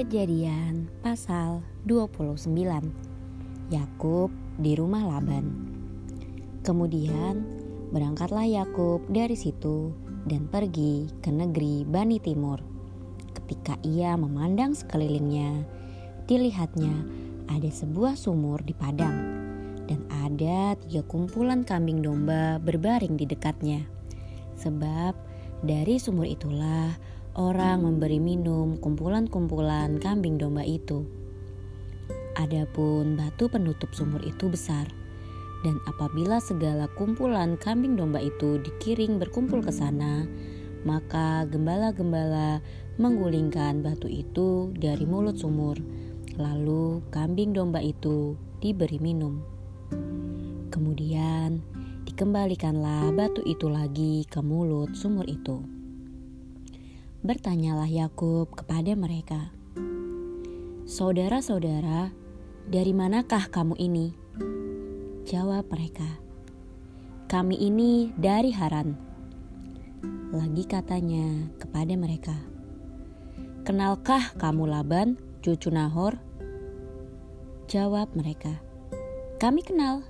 Kejadian 0.00 0.88
pasal 1.04 1.60
29 1.84 2.48
Yakub 3.68 4.32
di 4.56 4.72
rumah 4.72 5.04
Laban 5.04 5.44
Kemudian 6.64 7.44
berangkatlah 7.92 8.48
Yakub 8.48 9.04
dari 9.12 9.36
situ 9.36 9.92
dan 10.24 10.48
pergi 10.48 11.04
ke 11.20 11.28
negeri 11.28 11.84
Bani 11.84 12.16
Timur. 12.16 12.64
Ketika 13.36 13.76
ia 13.84 14.16
memandang 14.16 14.72
sekelilingnya, 14.72 15.68
dilihatnya 16.24 17.04
ada 17.52 17.68
sebuah 17.68 18.16
sumur 18.16 18.64
di 18.64 18.72
padang 18.72 19.20
dan 19.84 20.00
ada 20.24 20.80
tiga 20.80 21.04
kumpulan 21.04 21.60
kambing 21.60 22.00
domba 22.00 22.56
berbaring 22.56 23.20
di 23.20 23.28
dekatnya. 23.28 23.84
Sebab 24.56 25.12
dari 25.60 26.00
sumur 26.00 26.24
itulah 26.24 26.88
orang 27.38 27.86
memberi 27.86 28.18
minum 28.18 28.74
kumpulan-kumpulan 28.80 30.02
kambing 30.02 30.34
domba 30.34 30.66
itu. 30.66 31.06
Adapun 32.34 33.14
batu 33.14 33.46
penutup 33.46 33.90
sumur 33.94 34.22
itu 34.26 34.50
besar, 34.50 34.90
dan 35.62 35.76
apabila 35.86 36.42
segala 36.42 36.90
kumpulan 36.98 37.54
kambing 37.60 37.94
domba 37.94 38.18
itu 38.18 38.58
dikiring 38.64 39.20
berkumpul 39.22 39.62
ke 39.62 39.70
sana, 39.70 40.26
maka 40.82 41.46
gembala-gembala 41.46 42.64
menggulingkan 42.96 43.84
batu 43.84 44.08
itu 44.08 44.72
dari 44.74 45.04
mulut 45.06 45.38
sumur, 45.38 45.76
lalu 46.34 47.04
kambing 47.14 47.54
domba 47.54 47.78
itu 47.84 48.34
diberi 48.58 48.98
minum. 48.98 49.44
Kemudian 50.72 51.60
dikembalikanlah 52.08 53.12
batu 53.12 53.44
itu 53.46 53.70
lagi 53.70 54.24
ke 54.26 54.40
mulut 54.42 54.96
sumur 54.96 55.28
itu. 55.28 55.79
Bertanyalah 57.20 57.84
Yakub 57.84 58.48
kepada 58.56 58.96
mereka, 58.96 59.52
"Saudara-saudara, 60.88 62.16
dari 62.64 62.96
manakah 62.96 63.44
kamu 63.52 63.76
ini?" 63.76 64.16
Jawab 65.28 65.68
mereka, 65.68 66.16
"Kami 67.28 67.60
ini 67.60 68.08
dari 68.16 68.56
Haran." 68.56 68.96
Lagi 70.32 70.64
katanya 70.64 71.52
kepada 71.60 71.92
mereka, 71.92 72.40
"Kenalkah 73.68 74.32
kamu 74.40 74.72
Laban, 74.72 75.20
cucu 75.44 75.68
Nahor?" 75.68 76.16
Jawab 77.68 78.16
mereka, 78.16 78.64
"Kami 79.36 79.60
kenal." 79.60 80.08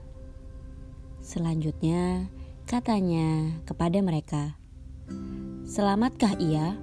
Selanjutnya 1.18 2.30
katanya 2.70 3.58
kepada 3.66 3.98
mereka, 3.98 4.54
"Selamatkah 5.66 6.38
ia?" 6.38 6.78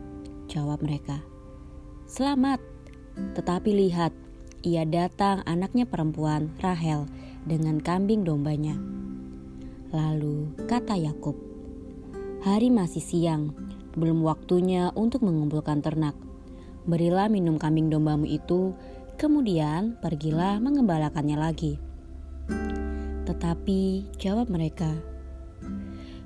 Jawab 0.47 0.79
mereka, 0.79 1.19
Selamat, 2.07 2.63
tetapi 3.35 3.75
lihat, 3.75 4.15
ia 4.63 4.87
datang 4.87 5.43
anaknya 5.43 5.83
perempuan, 5.83 6.55
Rahel, 6.63 7.03
dengan 7.43 7.83
kambing 7.83 8.23
dombanya. 8.23 8.79
Lalu 9.91 10.55
kata 10.71 10.95
Yakub, 10.95 11.35
Hari 12.47 12.71
masih 12.71 13.03
siang, 13.03 13.51
belum 13.99 14.23
waktunya 14.23 14.87
untuk 14.95 15.27
mengumpulkan 15.27 15.83
ternak. 15.83 16.15
Berilah 16.87 17.27
minum 17.27 17.59
kambing 17.59 17.91
dombamu 17.91 18.23
itu, 18.23 18.71
kemudian 19.19 19.99
pergilah 19.99 20.63
mengembalakannya 20.63 21.35
lagi. 21.35 21.75
Tetapi 23.27 24.15
jawab 24.15 24.47
mereka, 24.47 24.95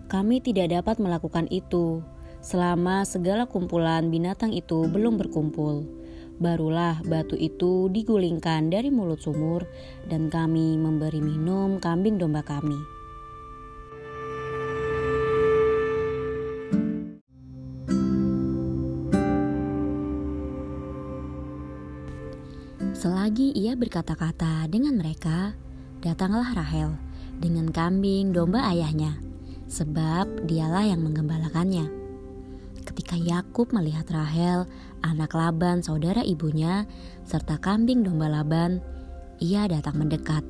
kami 0.06 0.46
tidak 0.46 0.78
dapat 0.78 1.02
melakukan 1.02 1.50
itu 1.50 2.06
Selama 2.42 3.06
segala 3.06 3.46
kumpulan 3.46 4.10
binatang 4.10 4.50
itu 4.50 4.90
belum 4.90 5.22
berkumpul, 5.22 5.86
barulah 6.42 6.98
batu 7.06 7.38
itu 7.38 7.86
digulingkan 7.94 8.74
dari 8.74 8.90
mulut 8.90 9.22
sumur, 9.22 9.70
dan 10.10 10.26
kami 10.34 10.74
memberi 10.74 11.22
minum 11.22 11.78
kambing 11.78 12.18
domba 12.18 12.42
kami. 12.42 12.82
Selagi 22.98 23.54
ia 23.54 23.78
berkata-kata 23.78 24.66
dengan 24.66 24.98
mereka, 24.98 25.54
datanglah 26.02 26.58
Rahel 26.58 26.98
dengan 27.38 27.70
kambing 27.70 28.34
domba 28.34 28.66
ayahnya, 28.74 29.22
sebab 29.70 30.50
dialah 30.50 30.90
yang 30.90 31.06
menggembalakannya. 31.06 32.01
Ketika 32.82 33.14
Yakub 33.14 33.70
melihat 33.72 34.10
Rahel, 34.10 34.66
anak 35.06 35.38
Laban, 35.38 35.86
saudara 35.86 36.26
ibunya, 36.26 36.90
serta 37.24 37.62
kambing 37.62 38.02
domba 38.02 38.28
Laban, 38.28 38.82
ia 39.38 39.70
datang 39.70 40.02
mendekat, 40.02 40.42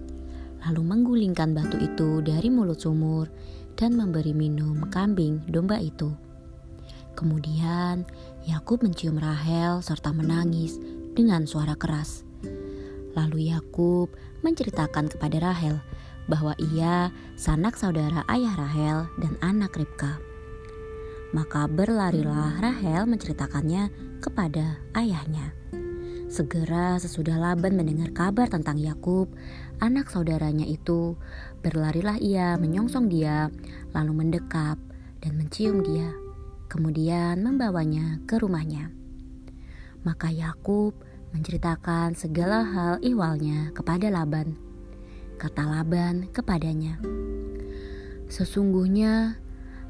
lalu 0.67 0.81
menggulingkan 0.83 1.51
batu 1.51 1.75
itu 1.79 2.23
dari 2.23 2.47
mulut 2.47 2.79
sumur 2.79 3.27
dan 3.75 3.95
memberi 3.95 4.31
minum 4.31 4.87
kambing 4.87 5.43
domba 5.47 5.79
itu. 5.79 6.11
Kemudian 7.15 8.07
Yakub 8.47 8.79
mencium 8.81 9.19
Rahel 9.19 9.83
serta 9.83 10.15
menangis 10.15 10.79
dengan 11.11 11.43
suara 11.43 11.75
keras. 11.75 12.23
Lalu 13.11 13.51
Yakub 13.51 14.07
menceritakan 14.39 15.11
kepada 15.11 15.51
Rahel 15.51 15.83
bahwa 16.31 16.55
ia 16.57 17.11
sanak 17.35 17.75
saudara 17.75 18.23
ayah 18.31 18.55
Rahel 18.55 18.97
dan 19.19 19.35
anak 19.43 19.75
Ribka. 19.75 20.30
Maka 21.31 21.63
berlarilah 21.71 22.59
Rahel 22.59 23.07
menceritakannya 23.07 23.87
kepada 24.19 24.83
ayahnya. 24.99 25.55
Segera 26.27 26.95
sesudah 26.99 27.39
Laban 27.39 27.75
mendengar 27.75 28.11
kabar 28.11 28.47
tentang 28.47 28.79
Yakub, 28.79 29.31
anak 29.83 30.07
saudaranya 30.11 30.63
itu, 30.63 31.15
berlarilah 31.63 32.15
ia 32.19 32.55
menyongsong 32.55 33.11
dia, 33.11 33.51
lalu 33.91 34.11
mendekap 34.23 34.79
dan 35.19 35.35
mencium 35.35 35.83
dia, 35.83 36.11
kemudian 36.71 37.39
membawanya 37.43 38.19
ke 38.27 38.39
rumahnya. 38.39 38.91
Maka 40.07 40.31
Yakub 40.31 40.95
menceritakan 41.31 42.15
segala 42.15 42.63
hal 42.63 42.93
ihwalnya 43.03 43.71
kepada 43.71 44.11
Laban. 44.11 44.55
Kata 45.35 45.63
Laban 45.67 46.31
kepadanya, 46.31 46.99
"Sesungguhnya 48.31 49.35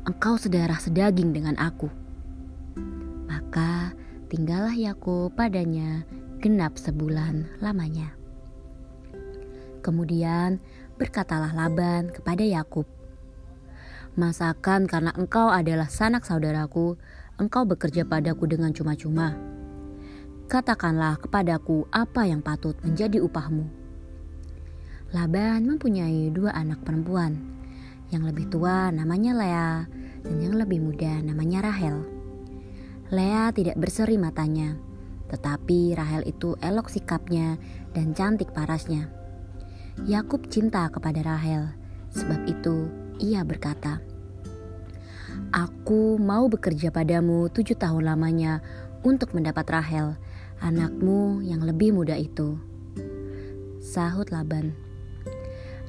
engkau 0.08 0.38
sedarah 0.38 0.82
sedaging 0.82 1.34
dengan 1.34 1.58
aku. 1.62 1.90
Maka 3.30 3.94
tinggallah 4.32 4.74
Yakub 4.74 5.34
padanya 5.38 6.06
genap 6.42 6.78
sebulan 6.78 7.62
lamanya. 7.62 8.14
Kemudian 9.82 10.62
berkatalah 10.98 11.54
Laban 11.54 12.14
kepada 12.14 12.46
Yakub, 12.46 12.86
Masakan 14.12 14.92
karena 14.92 15.16
engkau 15.16 15.48
adalah 15.48 15.88
sanak 15.88 16.28
saudaraku, 16.28 17.00
engkau 17.40 17.64
bekerja 17.64 18.04
padaku 18.04 18.44
dengan 18.44 18.76
cuma-cuma. 18.76 19.40
Katakanlah 20.52 21.16
kepadaku 21.16 21.88
apa 21.96 22.28
yang 22.28 22.44
patut 22.44 22.76
menjadi 22.84 23.24
upahmu. 23.24 23.72
Laban 25.16 25.64
mempunyai 25.64 26.28
dua 26.28 26.52
anak 26.52 26.84
perempuan, 26.84 27.40
yang 28.12 28.28
lebih 28.28 28.52
tua 28.52 28.92
namanya 28.92 29.32
Lea 29.34 29.72
dan 30.22 30.38
yang 30.38 30.60
lebih 30.60 30.84
muda 30.84 31.24
namanya 31.24 31.72
Rahel. 31.72 32.04
Lea 33.12 33.52
tidak 33.56 33.80
berseri 33.80 34.20
matanya, 34.20 34.76
tetapi 35.32 35.96
Rahel 35.96 36.28
itu 36.28 36.60
elok 36.60 36.92
sikapnya 36.92 37.56
dan 37.96 38.12
cantik 38.12 38.52
parasnya. 38.52 39.08
Yakub 40.08 40.48
cinta 40.52 40.88
kepada 40.92 41.24
Rahel, 41.24 41.72
sebab 42.12 42.48
itu 42.48 42.88
ia 43.20 43.44
berkata, 43.44 44.04
Aku 45.52 46.16
mau 46.16 46.48
bekerja 46.48 46.92
padamu 46.92 47.52
tujuh 47.52 47.76
tahun 47.76 48.08
lamanya 48.08 48.64
untuk 49.04 49.36
mendapat 49.36 49.68
Rahel, 49.68 50.16
anakmu 50.64 51.44
yang 51.44 51.64
lebih 51.64 51.92
muda 51.92 52.16
itu. 52.16 52.56
Sahut 53.84 54.32
Laban, 54.32 54.72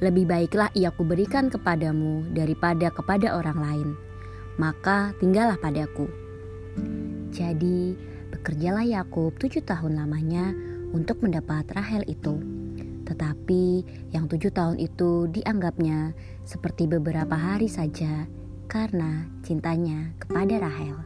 lebih 0.01 0.25
baiklah 0.25 0.71
ia 0.73 0.89
kuberikan 0.89 1.51
kepadamu 1.51 2.25
daripada 2.33 2.89
kepada 2.89 3.37
orang 3.37 3.59
lain. 3.59 3.89
Maka 4.57 5.13
tinggallah 5.17 5.57
padaku. 5.57 6.09
Jadi 7.33 7.97
bekerjalah 8.33 8.85
Yakub 8.85 9.33
tujuh 9.37 9.65
tahun 9.65 9.97
lamanya 9.97 10.53
untuk 10.93 11.21
mendapat 11.25 11.65
Rahel 11.73 12.05
itu. 12.05 12.37
Tetapi 13.03 13.63
yang 14.15 14.29
tujuh 14.29 14.53
tahun 14.53 14.79
itu 14.79 15.27
dianggapnya 15.33 16.15
seperti 16.45 16.87
beberapa 16.87 17.33
hari 17.35 17.67
saja 17.67 18.29
karena 18.69 19.27
cintanya 19.43 20.13
kepada 20.21 20.61
Rahel. 20.61 20.97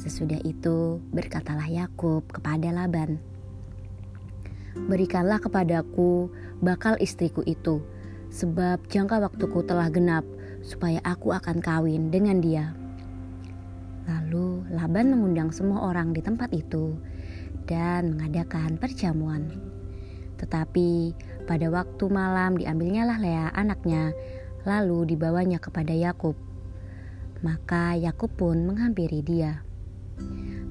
Sesudah 0.00 0.40
itu 0.42 0.98
berkatalah 1.12 1.68
Yakub 1.68 2.24
kepada 2.32 2.72
Laban, 2.72 3.20
berikanlah 4.76 5.38
kepadaku 5.38 6.28
bakal 6.60 6.98
istriku 6.98 7.40
itu, 7.46 7.82
sebab 8.34 8.82
jangka 8.90 9.22
waktuku 9.22 9.62
telah 9.62 9.88
genap, 9.90 10.26
supaya 10.64 10.98
aku 11.06 11.30
akan 11.30 11.62
kawin 11.62 12.10
dengan 12.10 12.42
dia. 12.42 12.74
Lalu 14.04 14.68
Laban 14.74 15.14
mengundang 15.14 15.54
semua 15.54 15.88
orang 15.88 16.12
di 16.12 16.20
tempat 16.20 16.52
itu, 16.52 16.98
dan 17.64 18.16
mengadakan 18.16 18.76
perjamuan. 18.76 19.48
Tetapi 20.36 21.14
pada 21.48 21.66
waktu 21.72 22.04
malam 22.12 22.58
diambilnya 22.58 23.08
lah 23.08 23.18
Lea 23.22 23.48
anaknya, 23.54 24.12
lalu 24.68 25.14
dibawanya 25.14 25.56
kepada 25.56 25.92
Yakub. 25.94 26.36
Maka 27.40 27.96
Yakub 27.96 28.32
pun 28.36 28.64
menghampiri 28.64 29.20
dia. 29.20 29.60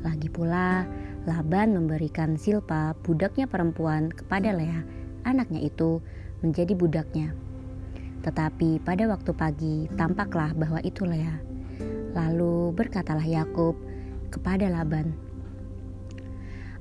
Lagi 0.02 0.28
pula, 0.30 0.86
Laban 1.24 1.72
memberikan 1.72 2.36
Silpa, 2.36 3.00
budaknya 3.00 3.48
perempuan, 3.48 4.12
kepada 4.12 4.52
Lea, 4.52 4.84
anaknya 5.24 5.64
itu 5.64 6.04
menjadi 6.44 6.76
budaknya. 6.76 7.32
Tetapi 8.28 8.84
pada 8.84 9.08
waktu 9.08 9.32
pagi 9.32 9.76
tampaklah 9.96 10.52
bahwa 10.52 10.84
itu 10.84 11.08
Lea. 11.08 11.40
Lalu 12.12 12.76
berkatalah 12.76 13.24
Yakub 13.24 13.80
kepada 14.36 14.68
Laban, 14.68 15.16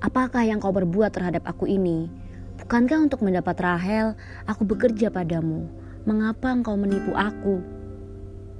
Apakah 0.03 0.43
yang 0.43 0.59
kau 0.59 0.75
berbuat 0.75 1.15
terhadap 1.15 1.47
aku 1.47 1.71
ini? 1.71 2.11
Bukankah 2.59 3.07
untuk 3.07 3.23
mendapat 3.23 3.55
Rahel, 3.63 4.19
aku 4.51 4.67
bekerja 4.67 5.15
padamu? 5.15 5.71
Mengapa 6.03 6.51
engkau 6.51 6.75
menipu 6.75 7.15
aku? 7.15 7.63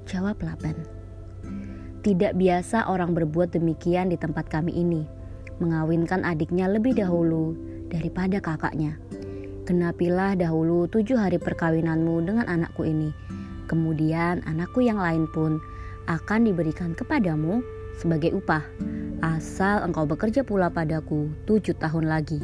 Jawab 0.07 0.39
Laban. 0.39 0.79
Tidak 1.99 2.39
biasa 2.39 2.87
orang 2.87 3.11
berbuat 3.11 3.51
demikian 3.51 4.07
di 4.07 4.15
tempat 4.15 4.47
kami 4.47 4.71
ini, 4.71 5.03
mengawinkan 5.57 6.25
adiknya 6.25 6.69
lebih 6.69 6.97
dahulu 6.97 7.53
daripada 7.91 8.41
kakaknya. 8.41 8.97
Kenapilah 9.63 10.35
dahulu 10.35 10.89
tujuh 10.91 11.15
hari 11.15 11.39
perkawinanmu 11.39 12.25
dengan 12.25 12.45
anakku 12.49 12.83
ini. 12.83 13.13
Kemudian 13.69 14.43
anakku 14.43 14.83
yang 14.83 14.99
lain 14.99 15.29
pun 15.31 15.61
akan 16.11 16.51
diberikan 16.51 16.91
kepadamu 16.91 17.63
sebagai 17.95 18.35
upah 18.35 18.65
asal 19.23 19.87
engkau 19.87 20.03
bekerja 20.03 20.43
pula 20.43 20.67
padaku 20.67 21.31
tujuh 21.47 21.79
tahun 21.79 22.11
lagi. 22.11 22.43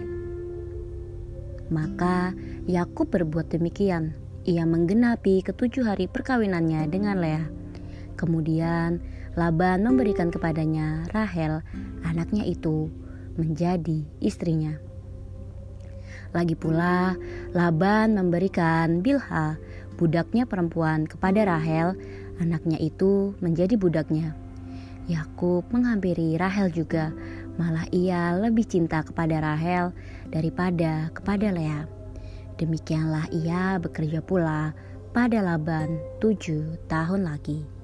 Maka 1.70 2.34
Yakub 2.66 3.12
berbuat 3.12 3.52
demikian. 3.52 4.16
Ia 4.48 4.64
menggenapi 4.66 5.44
ketujuh 5.46 5.86
hari 5.86 6.08
perkawinannya 6.10 6.88
dengan 6.90 7.22
Lea. 7.22 7.46
Kemudian 8.18 9.04
Laban 9.40 9.88
memberikan 9.88 10.28
kepadanya 10.36 11.08
Rahel, 11.16 11.64
anaknya 12.04 12.44
itu, 12.44 12.92
menjadi 13.40 14.04
istrinya. 14.20 14.76
Lagi 16.36 16.60
pula, 16.60 17.16
Laban 17.56 18.20
memberikan 18.20 19.00
Bilha, 19.00 19.56
budaknya 19.96 20.44
perempuan, 20.44 21.08
kepada 21.08 21.48
Rahel, 21.48 21.96
anaknya 22.44 22.84
itu 22.84 23.32
menjadi 23.40 23.80
budaknya. 23.80 24.36
Yakub 25.08 25.64
menghampiri 25.72 26.36
Rahel 26.36 26.68
juga, 26.76 27.16
malah 27.56 27.88
ia 27.96 28.36
lebih 28.36 28.68
cinta 28.68 29.08
kepada 29.08 29.40
Rahel 29.40 29.96
daripada 30.36 31.16
kepada 31.16 31.48
Lea. 31.56 31.88
Demikianlah 32.60 33.32
ia 33.32 33.80
bekerja 33.80 34.20
pula 34.20 34.76
pada 35.16 35.40
Laban 35.40 35.96
tujuh 36.20 36.76
tahun 36.92 37.24
lagi. 37.24 37.79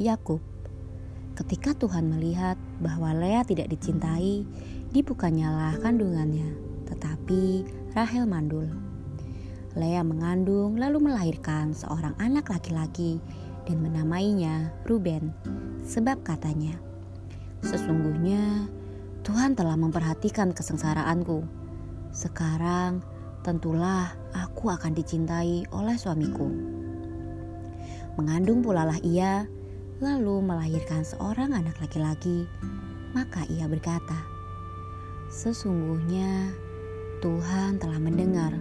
Yakub 0.00 0.40
Ketika 1.36 1.76
Tuhan 1.76 2.12
melihat 2.12 2.60
bahwa 2.80 3.12
Lea 3.16 3.40
tidak 3.44 3.72
dicintai, 3.72 4.44
dibukanyalah 4.92 5.80
kandungannya, 5.80 6.52
tetapi 6.88 7.64
Rahel 7.96 8.28
mandul. 8.28 8.68
Lea 9.72 10.04
mengandung 10.04 10.76
lalu 10.76 11.08
melahirkan 11.08 11.72
seorang 11.72 12.12
anak 12.20 12.52
laki-laki 12.52 13.16
dan 13.64 13.80
menamainya 13.80 14.76
Ruben, 14.84 15.32
sebab 15.88 16.20
katanya, 16.20 16.76
Sesungguhnya 17.64 18.68
Tuhan 19.24 19.56
telah 19.56 19.80
memperhatikan 19.80 20.52
kesengsaraanku. 20.52 21.46
Sekarang 22.12 23.00
tentulah 23.40 24.12
aku 24.36 24.68
akan 24.68 24.92
dicintai 24.92 25.64
oleh 25.72 25.96
suamiku. 25.96 26.50
Mengandung 28.20 28.60
pula 28.60 28.84
lah 28.84 29.00
ia 29.00 29.48
lalu 29.98 30.40
melahirkan 30.40 31.04
seorang 31.04 31.52
anak 31.52 31.76
laki-laki, 31.82 32.48
maka 33.12 33.44
ia 33.52 33.68
berkata, 33.68 34.16
"Sesungguhnya 35.28 36.54
Tuhan 37.20 37.76
telah 37.76 38.00
mendengar 38.00 38.56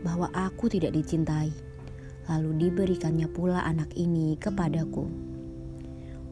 bahwa 0.00 0.32
aku 0.32 0.72
tidak 0.72 0.96
dicintai, 0.96 1.52
lalu 2.30 2.68
diberikannya 2.68 3.28
pula 3.28 3.60
anak 3.66 3.92
ini 3.98 4.38
kepadaku." 4.40 5.04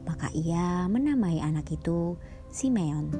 Maka 0.09 0.33
ia 0.33 0.89
menamai 0.89 1.37
anak 1.37 1.69
itu 1.69 2.17
Simeon. 2.49 3.13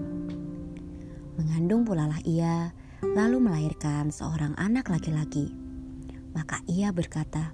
Mengandung 1.37 1.85
pula 1.85 2.09
lah 2.09 2.17
ia, 2.25 2.73
lalu 3.05 3.37
melahirkan 3.37 4.09
seorang 4.09 4.57
anak 4.57 4.89
laki-laki. 4.89 5.53
Maka 6.33 6.65
ia 6.65 6.89
berkata, 6.89 7.53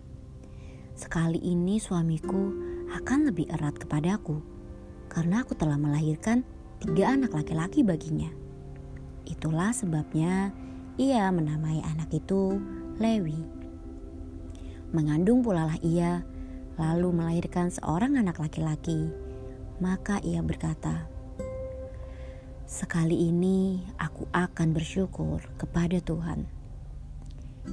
"Sekali 0.96 1.38
ini 1.44 1.78
suamiku 1.84 2.75
akan 2.94 3.32
lebih 3.32 3.50
erat 3.50 3.78
kepadaku 3.80 4.42
karena 5.10 5.42
aku 5.42 5.56
telah 5.58 5.80
melahirkan 5.80 6.44
tiga 6.84 7.16
anak 7.16 7.34
laki-laki 7.34 7.82
baginya. 7.82 8.30
Itulah 9.26 9.74
sebabnya 9.74 10.54
ia 11.00 11.32
menamai 11.34 11.82
anak 11.82 12.14
itu 12.14 12.60
Lewi. 13.02 13.42
Mengandung 14.94 15.44
pula 15.44 15.68
lah 15.68 15.80
ia, 15.84 16.24
lalu 16.80 17.12
melahirkan 17.12 17.68
seorang 17.74 18.16
anak 18.16 18.40
laki-laki. 18.40 19.12
Maka 19.84 20.24
ia 20.24 20.40
berkata, 20.40 21.10
"Sekali 22.64 23.28
ini 23.28 23.84
aku 24.00 24.30
akan 24.32 24.72
bersyukur 24.72 25.44
kepada 25.60 26.00
Tuhan." 26.00 26.48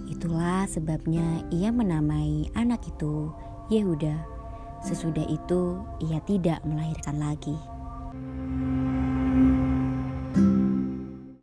Itulah 0.08 0.66
sebabnya 0.66 1.46
ia 1.52 1.68
menamai 1.70 2.48
anak 2.56 2.82
itu 2.88 3.30
Yehuda 3.70 4.41
Sesudah 4.82 5.22
itu, 5.30 5.78
ia 6.02 6.18
tidak 6.26 6.58
melahirkan 6.66 7.22
lagi. 7.22 7.54